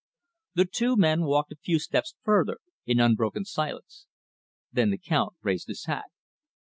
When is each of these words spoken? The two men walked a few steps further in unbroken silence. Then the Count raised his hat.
The 0.55 0.65
two 0.65 0.95
men 0.97 1.25
walked 1.25 1.51
a 1.51 1.55
few 1.57 1.77
steps 1.77 2.15
further 2.23 2.57
in 2.87 2.99
unbroken 2.99 3.45
silence. 3.45 4.07
Then 4.71 4.89
the 4.89 4.97
Count 4.97 5.33
raised 5.43 5.67
his 5.67 5.85
hat. 5.85 6.05